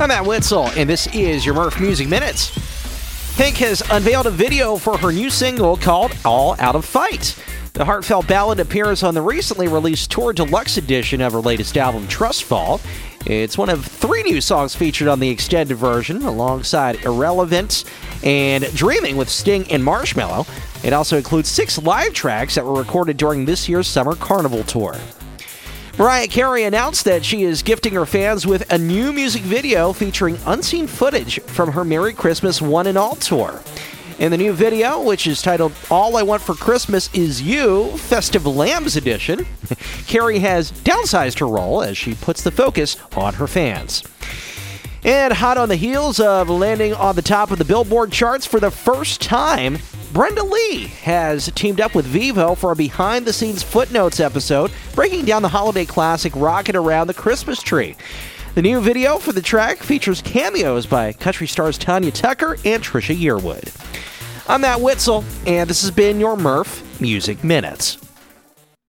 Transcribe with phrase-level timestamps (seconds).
[0.00, 2.52] I'm Matt Witzel, and this is your Merf Music Minutes.
[3.36, 7.36] Pink has unveiled a video for her new single called All Out of Fight.
[7.72, 12.06] The heartfelt ballad appears on the recently released Tour Deluxe edition of her latest album,
[12.06, 12.80] Trust Fall.
[13.26, 17.82] It's one of three new songs featured on the extended version, alongside Irrelevant
[18.22, 20.46] and Dreaming with Sting and Marshmello.
[20.84, 24.94] It also includes six live tracks that were recorded during this year's Summer Carnival Tour.
[25.98, 30.38] Mariah Carey announced that she is gifting her fans with a new music video featuring
[30.46, 33.60] unseen footage from her Merry Christmas One and All tour.
[34.20, 38.46] In the new video, which is titled All I Want for Christmas Is You Festive
[38.46, 39.44] Lambs Edition,
[40.06, 44.04] Carey has downsized her role as she puts the focus on her fans.
[45.02, 48.60] And hot on the heels of landing on the top of the Billboard charts for
[48.60, 49.78] the first time,
[50.18, 55.26] Brenda Lee has teamed up with Vevo for a behind the scenes footnotes episode, breaking
[55.26, 57.94] down the holiday classic Rockin' Around the Christmas Tree.
[58.56, 63.16] The new video for the track features cameos by country stars Tanya Tucker and Trisha
[63.16, 63.72] Yearwood.
[64.48, 68.07] I'm Matt Witzel, and this has been your Merf Music Minutes.